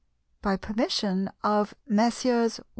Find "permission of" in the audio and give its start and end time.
0.57-1.75